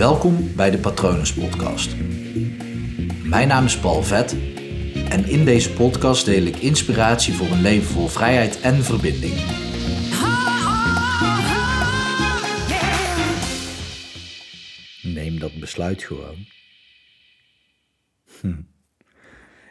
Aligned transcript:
Welkom 0.00 0.54
bij 0.56 0.70
de 0.70 0.78
Patronus 0.78 1.34
Podcast. 1.34 1.96
Mijn 3.24 3.48
naam 3.48 3.64
is 3.64 3.78
Paul 3.78 4.02
Vet 4.02 4.32
en 5.08 5.24
in 5.24 5.44
deze 5.44 5.72
podcast 5.72 6.24
deel 6.24 6.42
ik 6.42 6.56
inspiratie 6.56 7.34
voor 7.34 7.46
een 7.46 7.60
leven 7.60 7.86
vol 7.86 8.06
vrijheid 8.06 8.60
en 8.60 8.74
verbinding. 8.74 9.34
Neem 15.14 15.38
dat 15.38 15.60
besluit 15.60 16.02
gewoon. 16.02 16.46
Hm. 18.40 18.62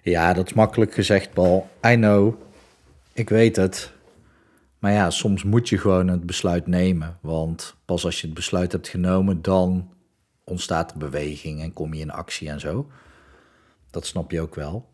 Ja, 0.04 0.34
dat 0.34 0.46
is 0.46 0.54
makkelijk 0.54 0.94
gezegd, 0.94 1.34
Paul. 1.34 1.70
I 1.88 1.96
know. 1.96 2.42
Ik 3.14 3.30
weet 3.30 3.56
het. 3.56 3.94
Maar 4.80 4.92
ja, 4.92 5.10
soms 5.10 5.44
moet 5.44 5.70
je 5.70 5.78
gewoon 5.78 6.08
het 6.08 6.26
besluit 6.26 6.68
nemen. 6.68 7.18
Want 7.22 7.76
pas 7.86 8.06
als 8.06 8.22
je 8.22 8.26
het 8.26 8.36
besluit 8.36 8.72
hebt 8.72 8.88
genomen, 8.88 9.42
dan 9.42 9.98
ontstaat 10.50 10.96
beweging 10.96 11.62
en 11.62 11.74
kom 11.74 11.94
je 11.94 12.02
in 12.02 12.12
actie 12.12 12.50
en 12.50 12.60
zo. 12.60 12.88
Dat 13.92 14.06
snap 14.06 14.32
je 14.32 14.42
ook 14.42 14.56
wel. 14.56 14.90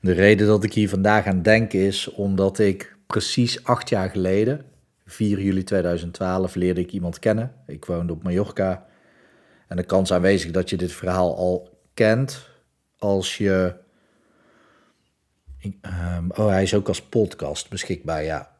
De 0.00 0.12
reden 0.12 0.46
dat 0.46 0.64
ik 0.64 0.72
hier 0.72 0.88
vandaag 0.88 1.26
aan 1.26 1.42
denk 1.42 1.72
is 1.72 2.10
omdat 2.10 2.58
ik 2.58 2.96
precies 3.06 3.64
acht 3.64 3.88
jaar 3.88 4.10
geleden, 4.10 4.64
4 5.06 5.40
juli 5.40 5.64
2012, 5.64 6.54
leerde 6.54 6.80
ik 6.80 6.92
iemand 6.92 7.18
kennen. 7.18 7.52
Ik 7.66 7.84
woonde 7.84 8.12
op 8.12 8.22
Mallorca. 8.22 8.86
En 9.68 9.76
de 9.76 9.82
kans 9.82 10.12
aanwezig 10.12 10.50
dat 10.50 10.70
je 10.70 10.76
dit 10.76 10.92
verhaal 10.92 11.36
al 11.36 11.78
kent 11.94 12.48
als 12.98 13.36
je. 13.36 13.74
Um, 15.64 16.30
oh, 16.30 16.48
hij 16.48 16.62
is 16.62 16.74
ook 16.74 16.88
als 16.88 17.02
podcast 17.02 17.70
beschikbaar, 17.70 18.24
ja. 18.24 18.50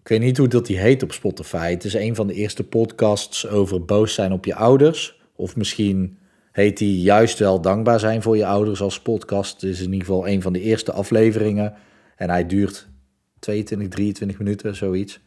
Ik 0.00 0.08
weet 0.08 0.20
niet 0.20 0.36
hoe 0.36 0.48
dat 0.48 0.66
die 0.66 0.78
heet 0.78 1.02
op 1.02 1.12
Spotify. 1.12 1.70
Het 1.70 1.84
is 1.84 1.94
een 1.94 2.14
van 2.14 2.26
de 2.26 2.34
eerste 2.34 2.64
podcasts 2.64 3.48
over 3.48 3.84
boos 3.84 4.14
zijn 4.14 4.32
op 4.32 4.44
je 4.44 4.54
ouders. 4.54 5.22
Of 5.36 5.56
misschien 5.56 6.18
heet 6.52 6.78
die 6.78 7.00
juist 7.00 7.38
wel 7.38 7.60
dankbaar 7.60 8.00
zijn 8.00 8.22
voor 8.22 8.36
je 8.36 8.46
ouders 8.46 8.80
als 8.80 9.00
podcast. 9.00 9.60
Het 9.60 9.70
is 9.70 9.78
in 9.78 9.92
ieder 9.92 10.06
geval 10.06 10.28
een 10.28 10.42
van 10.42 10.52
de 10.52 10.60
eerste 10.60 10.92
afleveringen. 10.92 11.74
En 12.16 12.30
hij 12.30 12.46
duurt 12.46 12.88
22, 13.38 13.88
23 13.88 14.38
minuten, 14.38 14.76
zoiets. 14.76 15.20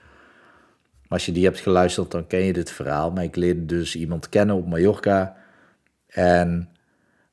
Als 1.08 1.26
je 1.26 1.32
die 1.32 1.44
hebt 1.44 1.60
geluisterd, 1.60 2.12
dan 2.12 2.28
ken 2.28 2.44
je 2.44 2.54
dit 2.54 2.72
verhaal. 2.72 3.12
Maar 3.12 3.24
ik 3.24 3.36
leerde 3.36 3.66
dus 3.66 3.96
iemand 3.96 4.30
kennen 4.30 4.56
op 4.56 4.68
Mallorca. 4.68 5.36
En 6.08 6.70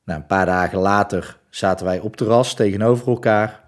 nou, 0.03 0.19
een 0.19 0.25
paar 0.25 0.45
dagen 0.45 0.79
later 0.79 1.39
zaten 1.49 1.85
wij 1.85 1.99
op 1.99 2.15
terras 2.15 2.55
tegenover 2.55 3.07
elkaar. 3.07 3.63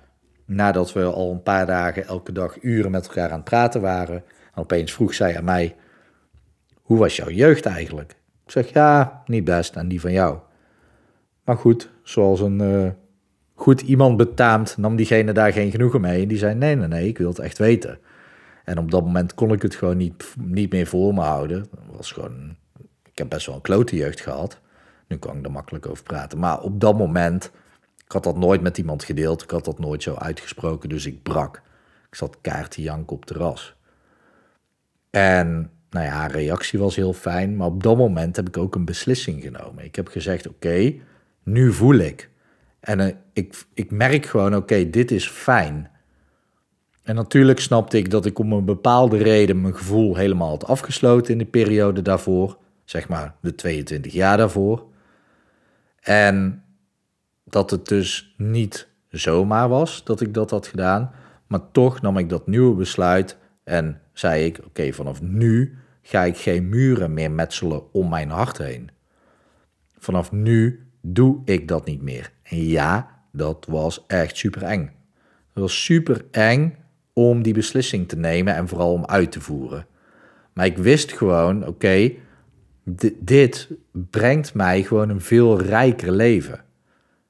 Nadat 0.46 0.94
we 0.94 1.04
al 1.04 1.32
een 1.32 1.44
paar 1.44 1.66
dagen 1.66 2.06
elke 2.06 2.32
dag 2.32 2.58
uren 2.62 2.92
met 2.92 3.08
elkaar 3.08 3.30
aan 3.30 3.36
het 3.36 3.44
praten 3.44 3.82
waren. 3.82 4.24
En 4.54 4.62
opeens 4.62 4.94
vroeg 4.94 5.14
zij 5.14 5.38
aan 5.38 5.44
mij: 5.44 5.76
Hoe 6.82 6.98
was 6.98 7.16
jouw 7.16 7.30
jeugd 7.30 7.66
eigenlijk? 7.66 8.16
Ik 8.48 8.54
zeg 8.54 8.74
ja, 8.74 9.24
niet 9.26 9.44
best 9.44 9.76
en 9.76 9.88
die 9.88 10.02
van 10.02 10.12
jou. 10.12 10.38
Maar 11.44 11.58
goed, 11.58 11.90
zoals 12.04 12.40
een 12.40 12.62
uh, 12.62 12.90
goed 13.56 13.82
iemand 13.82 14.18
betaamt, 14.18 14.78
nam 14.78 14.96
diegene 14.96 15.32
daar 15.32 15.54
geen 15.54 15.72
genoegen 15.72 16.02
mee. 16.02 16.28
Die 16.28 16.38
zei: 16.38 16.56
Nee, 16.56 16.76
nee, 16.76 16.88
nee, 16.88 17.08
ik 17.08 17.18
wil 17.18 17.30
het 17.30 17.40
echt 17.40 17.58
weten. 17.58 18.00
En 18.64 18.78
op 18.78 18.92
dat 18.92 19.04
moment 19.04 19.34
kon 19.34 19.52
ik 19.52 19.62
het 19.62 19.76
gewoon 19.76 19.98
niet, 19.98 20.34
niet 20.40 20.72
meer 20.72 20.88
voor 20.88 21.14
me 21.14 21.22
houden. 21.22 21.66
was 21.92 22.12
gewoon, 22.12 22.56
ik 23.04 23.18
heb 23.18 23.30
best 23.30 23.46
wel 23.46 23.56
een 23.56 23.62
klote 23.62 23.96
jeugd 23.96 24.22
gehad. 24.22 24.60
Nu 25.08 25.18
kan 25.18 25.38
ik 25.38 25.46
er 25.46 25.52
makkelijk 25.52 25.88
over 25.88 26.04
praten. 26.04 26.40
Maar 26.40 26.62
op 26.62 26.80
dat 26.80 26.98
moment 26.98 27.52
ik 28.06 28.12
had 28.12 28.24
dat 28.24 28.38
nooit 28.38 28.62
met 28.62 28.78
iemand 28.78 29.04
gedeeld. 29.04 29.44
Ik 29.44 29.50
had 29.50 29.66
dat 29.66 29.80
nooit 29.80 30.04
zo 30.04 30.16
uitgesproken, 30.16 30.90
dus 30.90 31.06
ik 31.06 31.24
brak. 31.24 31.62
Ik 32.10 32.16
zat 32.16 32.38
kaart 32.42 32.72
te 32.72 32.82
janken 32.82 33.16
op 33.16 33.26
terras. 33.26 33.76
En 35.10 35.72
nou 35.90 36.06
ja, 36.06 36.12
haar 36.12 36.32
reactie 36.32 36.80
was 36.80 36.96
heel 36.96 37.14
fijn, 37.14 37.56
maar 37.56 37.68
op 37.68 37.84
dat 37.84 37.98
moment 37.98 38.36
heb 38.36 38.48
ik 38.48 38.58
ook 38.58 38.76
een 38.76 38.86
beslissing 38.86 39.44
genomen. 39.44 39.84
Ik 39.84 39.96
heb 39.96 40.08
gezegd, 40.08 40.48
oké, 40.48 40.94
nu 41.44 41.74
voel 41.74 41.96
ik. 41.96 42.30
En 42.80 43.00
uh, 43.00 43.08
ik, 43.34 43.66
ik 43.74 43.92
merk 43.92 44.26
gewoon, 44.26 44.56
oké, 44.56 44.90
dit 44.90 45.12
is 45.12 45.28
fijn. 45.28 45.90
En 47.04 47.16
natuurlijk 47.16 47.60
snapte 47.60 47.98
ik 47.98 48.10
dat 48.10 48.26
ik 48.26 48.40
om 48.40 48.52
een 48.52 48.66
bepaalde 48.66 49.18
reden 49.18 49.62
mijn 49.62 49.76
gevoel 49.76 50.16
helemaal 50.16 50.50
had 50.50 50.66
afgesloten 50.66 51.32
in 51.32 51.38
de 51.38 51.46
periode 51.46 52.02
daarvoor. 52.02 52.58
Zeg 52.86 53.08
maar 53.08 53.36
de 53.42 53.56
22 53.56 54.14
jaar 54.14 54.38
daarvoor. 54.38 54.86
En 56.00 56.64
dat 57.44 57.72
het 57.72 57.88
dus 57.88 58.34
niet 58.38 58.88
zomaar 59.10 59.70
was 59.70 60.04
dat 60.04 60.22
ik 60.22 60.34
dat 60.34 60.50
had 60.50 60.68
gedaan. 60.68 61.12
Maar 61.48 61.72
toch 61.72 62.02
nam 62.02 62.18
ik 62.18 62.30
dat 62.30 62.48
nieuwe 62.48 62.76
besluit 62.76 63.38
en 63.64 64.02
zei 64.14 64.46
ik: 64.46 64.60
Oké, 64.66 64.94
vanaf 64.94 65.22
nu 65.22 65.78
ga 66.08 66.24
ik 66.24 66.38
geen 66.38 66.70
muren 66.70 67.14
meer 67.14 67.32
metselen 67.32 67.94
om 67.94 68.10
mijn 68.10 68.30
hart 68.30 68.58
heen. 68.58 68.90
Vanaf 69.98 70.32
nu 70.32 70.88
doe 71.02 71.42
ik 71.46 71.68
dat 71.68 71.86
niet 71.86 72.02
meer. 72.02 72.32
En 72.44 72.64
ja, 72.64 73.22
dat 73.32 73.66
was 73.70 74.04
echt 74.08 74.38
super 74.38 74.64
eng. 74.64 74.92
Het 75.54 75.64
was 75.64 75.84
super 75.84 76.26
eng 76.32 76.76
om 77.14 77.42
die 77.42 77.54
beslissing 77.54 78.08
te 78.08 78.16
nemen 78.16 78.56
en 78.56 78.68
vooral 78.68 78.92
om 78.92 79.06
uit 79.06 79.32
te 79.32 79.42
voeren. 79.42 79.86
Maar 80.54 80.66
ik 80.66 80.78
wist 80.78 81.12
gewoon: 81.12 81.68
oké, 81.68 82.12
dit 83.20 83.70
brengt 83.92 84.54
mij 84.54 84.84
gewoon 84.84 85.10
een 85.10 85.22
veel 85.22 85.62
rijker 85.62 86.12
leven. 86.12 86.64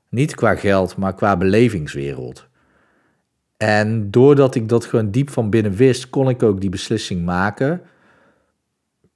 Niet 0.09 0.35
qua 0.35 0.55
geld, 0.55 0.97
maar 0.97 1.15
qua 1.15 1.37
belevingswereld. 1.37 2.47
En 3.57 4.11
doordat 4.11 4.55
ik 4.55 4.69
dat 4.69 4.85
gewoon 4.85 5.11
diep 5.11 5.29
van 5.29 5.49
binnen 5.49 5.73
wist, 5.75 6.09
kon 6.09 6.29
ik 6.29 6.43
ook 6.43 6.61
die 6.61 6.69
beslissing 6.69 7.25
maken. 7.25 7.81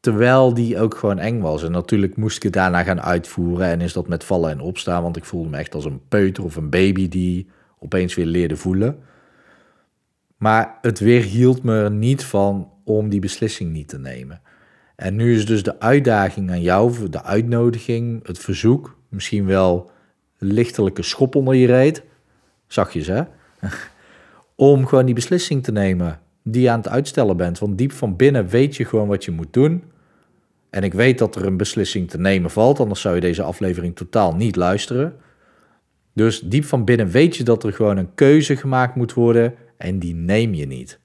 Terwijl 0.02 0.54
die 0.54 0.80
ook 0.80 0.96
gewoon 0.96 1.20
eng 1.20 1.40
was. 1.40 1.64
En 1.64 1.72
natuurlijk 1.72 2.16
moest 2.16 2.36
ik 2.36 2.44
het 2.44 2.54
daarna 2.54 2.84
gaan 2.84 3.02
uitvoeren. 3.02 3.68
En 3.68 3.82
is 3.82 3.94
dat 3.94 4.08
met 4.08 4.24
vallen 4.24 4.52
en 4.52 4.60
opstaan. 4.60 5.04
Want 5.04 5.18
ik 5.18 5.26
voelde 5.26 5.50
me 5.50 5.58
echt 5.58 5.76
als 5.76 5.86
een 5.86 6.02
peuter 6.08 6.44
of 6.44 6.56
een 6.56 6.70
baby 6.70 7.08
die 7.08 7.50
opeens 7.80 8.16
weer 8.16 8.26
leerde 8.26 8.56
voelen. 8.56 9.00
Maar 10.38 10.78
het 10.82 11.00
weerhield 11.00 11.64
me 11.64 11.84
er 11.84 11.92
niet 11.92 12.26
van 12.26 12.72
om 12.84 13.10
die 13.10 13.20
beslissing 13.20 13.72
niet 13.72 13.88
te 13.88 14.00
nemen. 14.00 14.42
En 14.96 15.16
nu 15.16 15.36
is 15.36 15.46
dus 15.46 15.64
de 15.64 15.80
uitdaging 15.80 16.50
aan 16.50 16.62
jou, 16.62 17.10
de 17.10 17.24
uitnodiging, 17.24 18.28
het 18.28 18.40
verzoek, 18.40 18.98
misschien 19.10 19.46
wel 19.46 19.92
lichtelijke 20.38 21.04
schop 21.04 21.36
onder 21.36 21.56
je 21.56 21.66
reet, 21.66 22.04
zachtjes 22.68 23.08
hè, 23.08 23.22
om 24.56 24.88
gewoon 24.88 25.06
die 25.06 25.16
beslissing 25.16 25.64
te 25.64 25.72
nemen 25.72 26.20
die 26.44 26.62
je 26.62 26.70
aan 26.70 26.80
het 26.80 26.90
uitstellen 26.90 27.38
bent. 27.38 27.60
Want 27.60 27.78
diep 27.78 27.92
van 27.92 28.16
binnen 28.16 28.48
weet 28.48 28.76
je 28.76 28.86
gewoon 28.86 29.08
wat 29.08 29.26
je 29.26 29.32
moet 29.32 29.54
doen. 29.54 29.84
En 30.70 30.84
ik 30.84 30.94
weet 30.94 31.18
dat 31.18 31.36
er 31.36 31.46
een 31.46 31.58
beslissing 31.58 32.10
te 32.10 32.20
nemen 32.20 32.52
valt, 32.52 32.80
anders 32.80 33.02
zou 33.02 33.16
je 33.16 33.22
deze 33.22 33.44
aflevering 33.44 33.96
totaal 33.96 34.36
niet 34.36 34.56
luisteren. 34.56 35.16
Dus 36.14 36.40
diep 36.40 36.66
van 36.66 36.86
binnen 36.86 37.08
weet 37.08 37.36
je 37.36 37.44
dat 37.44 37.64
er 37.64 37.74
gewoon 37.74 37.98
een 37.98 38.14
keuze 38.16 38.56
gemaakt 38.56 38.96
moet 38.96 39.14
worden 39.14 39.54
en 39.78 40.00
die 40.00 40.16
neem 40.16 40.54
je 40.54 40.68
niet. 40.68 41.00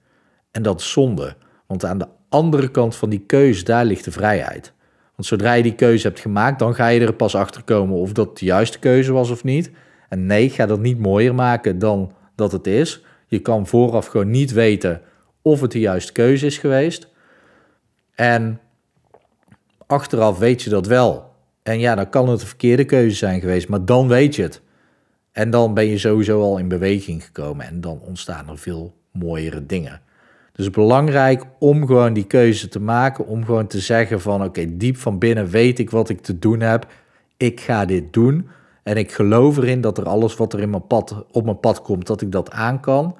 En 0.51 0.63
dat 0.63 0.81
is 0.81 0.93
zonde, 0.93 1.37
want 1.67 1.85
aan 1.85 1.99
de 1.99 2.09
andere 2.29 2.69
kant 2.71 2.97
van 2.97 3.11
die 3.11 3.25
keuze, 3.27 3.65
daar 3.65 3.85
ligt 3.85 4.05
de 4.05 4.11
vrijheid. 4.11 4.73
Want 5.17 5.29
zodra 5.29 5.53
je 5.53 5.63
die 5.63 5.75
keuze 5.75 6.07
hebt 6.07 6.21
gemaakt, 6.21 6.59
dan 6.59 6.75
ga 6.75 6.89
je 6.89 7.01
er 7.01 7.15
pas 7.15 7.35
achter 7.35 7.63
komen 7.63 7.97
of 7.97 8.13
dat 8.13 8.39
de 8.39 8.45
juiste 8.45 8.79
keuze 8.79 9.13
was 9.13 9.31
of 9.31 9.45
niet. 9.45 9.71
En 10.09 10.27
nee, 10.27 10.51
ga 10.51 10.67
dat 10.67 10.81
niet 10.81 10.99
mooier 10.99 11.35
maken 11.35 11.79
dan 11.79 12.13
dat 12.35 12.53
het 12.53 12.67
is. 12.67 13.05
Je 13.27 13.39
kan 13.39 13.67
vooraf 13.67 14.07
gewoon 14.07 14.31
niet 14.31 14.53
weten 14.53 15.01
of 15.47 15.61
het 15.61 15.73
de 15.73 15.81
juiste 15.81 16.13
keuze 16.13 16.47
is 16.47 16.59
geweest. 16.59 17.09
En 18.15 18.61
achteraf 19.87 20.39
weet 20.39 20.63
je 20.63 20.71
dat 20.71 20.87
wel. 20.87 21.35
En 21.63 21.79
ja, 21.79 21.95
dan 21.95 22.11
kan 22.11 22.29
het 22.29 22.41
een 22.41 22.47
verkeerde 22.47 22.85
keuze 22.85 23.17
zijn 23.17 23.41
geweest, 23.41 23.69
maar 23.69 23.85
dan 23.85 24.09
weet 24.09 24.35
je 24.35 24.43
het. 24.43 24.61
En 25.33 25.51
dan 25.51 25.75
ben 25.75 25.87
je 25.87 25.99
sowieso 25.99 26.41
al 26.41 26.59
in 26.59 26.69
beweging 26.69 27.25
gekomen 27.25 27.67
en 27.67 27.81
dan 27.81 28.01
ontstaan 28.01 28.49
er 28.49 28.59
veel 28.59 28.95
mooiere 29.13 29.67
dingen. 29.67 30.01
Dus 30.53 30.71
belangrijk 30.71 31.45
om 31.59 31.87
gewoon 31.87 32.13
die 32.13 32.27
keuze 32.27 32.69
te 32.69 32.81
maken, 32.81 33.27
om 33.27 33.45
gewoon 33.45 33.67
te 33.67 33.81
zeggen 33.81 34.21
van 34.21 34.45
oké, 34.45 34.77
diep 34.77 34.97
van 34.97 35.19
binnen 35.19 35.49
weet 35.49 35.79
ik 35.79 35.91
wat 35.91 36.09
ik 36.09 36.21
te 36.21 36.39
doen 36.39 36.61
heb. 36.61 36.87
Ik 37.37 37.61
ga 37.61 37.85
dit 37.85 38.13
doen 38.13 38.49
en 38.83 38.97
ik 38.97 39.13
geloof 39.13 39.57
erin 39.57 39.81
dat 39.81 39.99
er 39.99 40.09
alles 40.09 40.37
wat 40.37 40.53
er 40.53 40.61
in 40.61 40.71
mijn 40.71 40.87
pad, 40.87 41.25
op 41.33 41.45
mijn 41.45 41.61
pad 41.61 41.83
komt, 41.83 42.07
dat 42.07 42.21
ik 42.21 42.33
dat 42.33 42.51
aan 42.51 42.81
kan. 42.81 43.17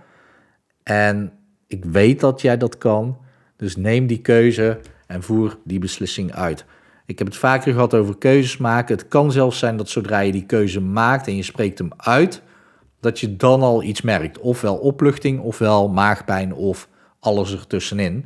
En 0.83 1.33
ik 1.67 1.85
weet 1.85 2.21
dat 2.21 2.41
jij 2.41 2.57
dat 2.57 2.79
kan, 2.79 3.19
dus 3.57 3.77
neem 3.77 4.07
die 4.07 4.21
keuze 4.21 4.81
en 5.07 5.23
voer 5.23 5.59
die 5.65 5.79
beslissing 5.79 6.33
uit. 6.33 6.65
Ik 7.07 7.19
heb 7.19 7.27
het 7.27 7.37
vaker 7.37 7.73
gehad 7.73 7.95
over 7.95 8.19
keuzes 8.19 8.57
maken. 8.57 8.97
Het 8.97 9.09
kan 9.09 9.33
zelfs 9.33 9.59
zijn 9.59 9.77
dat 9.77 9.89
zodra 9.89 10.19
je 10.19 10.33
die 10.33 10.47
keuze 10.47 10.81
maakt 10.81 11.27
en 11.27 11.37
je 11.37 11.43
spreekt 11.43 11.79
hem 11.79 11.91
uit, 11.97 12.43
dat 13.01 13.21
je 13.21 13.37
dan 13.37 13.63
al 13.63 13.83
iets 13.83 14.03
merkt. 14.03 14.39
Ofwel 14.39 14.77
opluchting, 14.77 15.41
ofwel 15.41 15.89
maagpijn 15.89 16.55
of 16.55 16.89
alles 17.21 17.53
ertussenin. 17.53 18.25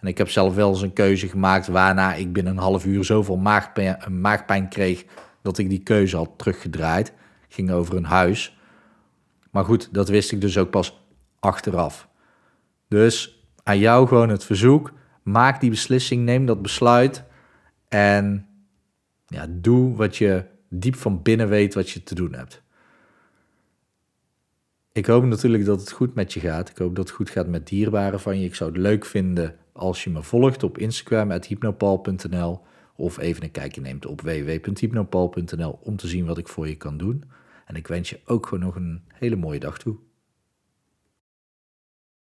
En 0.00 0.08
ik 0.08 0.18
heb 0.18 0.30
zelf 0.30 0.54
wel 0.54 0.68
eens 0.68 0.82
een 0.82 0.92
keuze 0.92 1.28
gemaakt 1.28 1.66
waarna 1.66 2.14
ik 2.14 2.32
binnen 2.32 2.52
een 2.52 2.62
half 2.62 2.84
uur 2.84 3.04
zoveel 3.04 3.36
maagpijn, 3.36 4.20
maagpijn 4.20 4.68
kreeg 4.68 5.04
dat 5.42 5.58
ik 5.58 5.68
die 5.68 5.82
keuze 5.82 6.16
had 6.16 6.30
teruggedraaid. 6.36 7.12
Ging 7.48 7.70
over 7.70 7.96
een 7.96 8.04
huis. 8.04 8.58
Maar 9.50 9.64
goed, 9.64 9.88
dat 9.92 10.08
wist 10.08 10.32
ik 10.32 10.40
dus 10.40 10.58
ook 10.58 10.70
pas 10.70 11.00
achteraf. 11.40 12.07
Dus 12.88 13.42
aan 13.62 13.78
jou 13.78 14.06
gewoon 14.06 14.28
het 14.28 14.44
verzoek. 14.44 14.92
Maak 15.22 15.60
die 15.60 15.70
beslissing, 15.70 16.24
neem 16.24 16.46
dat 16.46 16.62
besluit. 16.62 17.24
En 17.88 18.46
ja, 19.26 19.46
doe 19.48 19.96
wat 19.96 20.16
je 20.16 20.44
diep 20.68 20.96
van 20.96 21.22
binnen 21.22 21.48
weet 21.48 21.74
wat 21.74 21.90
je 21.90 22.02
te 22.02 22.14
doen 22.14 22.34
hebt. 22.34 22.62
Ik 24.92 25.06
hoop 25.06 25.24
natuurlijk 25.24 25.64
dat 25.64 25.80
het 25.80 25.90
goed 25.90 26.14
met 26.14 26.32
je 26.32 26.40
gaat. 26.40 26.68
Ik 26.68 26.78
hoop 26.78 26.96
dat 26.96 27.06
het 27.06 27.16
goed 27.16 27.30
gaat 27.30 27.46
met 27.46 27.66
dierbaren 27.66 28.20
van 28.20 28.40
je. 28.40 28.46
Ik 28.46 28.54
zou 28.54 28.70
het 28.70 28.78
leuk 28.80 29.04
vinden 29.04 29.56
als 29.72 30.04
je 30.04 30.10
me 30.10 30.22
volgt 30.22 30.62
op 30.62 30.78
Instagram, 30.78 31.30
hypnopal.nl 31.30 32.60
of 32.96 33.18
even 33.18 33.42
een 33.42 33.50
kijkje 33.50 33.80
neemt 33.80 34.06
op 34.06 34.20
www.hypnopal.nl 34.20 35.78
om 35.82 35.96
te 35.96 36.08
zien 36.08 36.26
wat 36.26 36.38
ik 36.38 36.48
voor 36.48 36.68
je 36.68 36.76
kan 36.76 36.96
doen. 36.96 37.24
En 37.66 37.74
ik 37.74 37.86
wens 37.86 38.10
je 38.10 38.20
ook 38.24 38.46
gewoon 38.46 38.64
nog 38.64 38.74
een 38.74 39.02
hele 39.12 39.36
mooie 39.36 39.58
dag 39.58 39.78
toe. 39.78 39.96